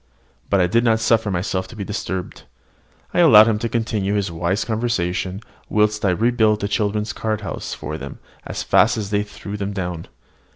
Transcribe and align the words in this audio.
But 0.49 0.59
I 0.59 0.65
did 0.65 0.83
not 0.83 0.99
suffer 0.99 1.29
myself 1.29 1.67
to 1.67 1.75
be 1.75 1.83
disturbed. 1.83 2.45
I 3.13 3.19
allowed 3.19 3.47
him 3.47 3.59
to 3.59 3.69
continue 3.69 4.15
his 4.15 4.31
wise 4.31 4.65
conversation, 4.65 5.41
whilst 5.69 6.03
I 6.03 6.09
rebuilt 6.09 6.61
the 6.61 6.67
children's 6.67 7.13
card 7.13 7.41
houses 7.41 7.75
for 7.75 7.99
them 7.99 8.17
as 8.43 8.63
fast 8.63 8.97
as 8.97 9.11
they 9.11 9.21
threw 9.21 9.57
them 9.57 9.73
down. 9.73 10.07